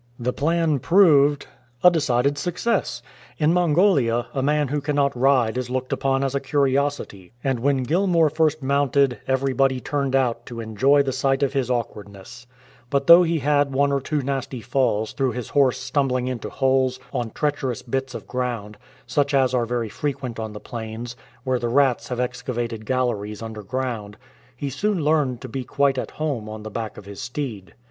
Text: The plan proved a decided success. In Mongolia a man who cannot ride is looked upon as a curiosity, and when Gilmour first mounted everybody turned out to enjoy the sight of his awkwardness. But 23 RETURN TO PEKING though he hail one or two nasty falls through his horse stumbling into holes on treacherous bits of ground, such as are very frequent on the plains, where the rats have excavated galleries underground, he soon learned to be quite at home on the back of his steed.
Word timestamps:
The 0.17 0.33
plan 0.33 0.79
proved 0.79 1.45
a 1.83 1.91
decided 1.91 2.35
success. 2.39 3.03
In 3.37 3.53
Mongolia 3.53 4.25
a 4.33 4.41
man 4.41 4.69
who 4.69 4.81
cannot 4.81 5.15
ride 5.15 5.59
is 5.59 5.69
looked 5.69 5.93
upon 5.93 6.23
as 6.23 6.33
a 6.33 6.39
curiosity, 6.39 7.33
and 7.43 7.59
when 7.59 7.83
Gilmour 7.83 8.31
first 8.31 8.63
mounted 8.63 9.19
everybody 9.27 9.79
turned 9.79 10.15
out 10.15 10.47
to 10.47 10.59
enjoy 10.59 11.03
the 11.03 11.11
sight 11.11 11.43
of 11.43 11.53
his 11.53 11.69
awkwardness. 11.69 12.47
But 12.89 13.05
23 13.05 13.13
RETURN 13.13 13.21
TO 13.21 13.21
PEKING 13.21 13.21
though 13.21 13.23
he 13.25 13.55
hail 13.57 13.77
one 13.77 13.91
or 13.91 14.01
two 14.01 14.21
nasty 14.23 14.61
falls 14.61 15.13
through 15.13 15.33
his 15.33 15.49
horse 15.49 15.77
stumbling 15.77 16.27
into 16.27 16.49
holes 16.49 16.99
on 17.13 17.29
treacherous 17.29 17.83
bits 17.83 18.15
of 18.15 18.25
ground, 18.25 18.79
such 19.05 19.35
as 19.35 19.53
are 19.53 19.67
very 19.67 19.89
frequent 19.89 20.39
on 20.39 20.53
the 20.53 20.59
plains, 20.59 21.15
where 21.43 21.59
the 21.59 21.69
rats 21.69 22.07
have 22.09 22.19
excavated 22.19 22.87
galleries 22.87 23.43
underground, 23.43 24.17
he 24.55 24.71
soon 24.71 25.03
learned 25.03 25.41
to 25.41 25.47
be 25.47 25.63
quite 25.63 25.99
at 25.99 26.09
home 26.17 26.49
on 26.49 26.63
the 26.63 26.71
back 26.71 26.97
of 26.97 27.05
his 27.05 27.21
steed. 27.21 27.75